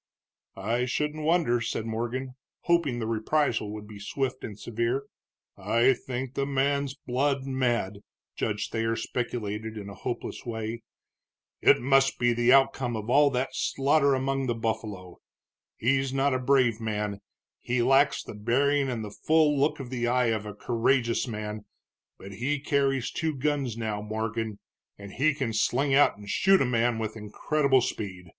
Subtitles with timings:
[0.55, 5.03] "I shouldn't wonder," said Morgan, hoping the reprisal would be swift and severe.
[5.55, 7.99] "I think the man's blood mad,"
[8.35, 10.81] Judge Thayer speculated, in a hopeless way.
[11.61, 15.19] "It must be the outcome of all that slaughter among the buffalo.
[15.77, 17.19] He's not a brave man,
[17.59, 21.65] he lacks the bearing and the full look of the eye of a courageous man,
[22.17, 24.57] but he carries two guns now, Morgan,
[24.97, 28.29] and he can sling out and shoot a man with incredible speed.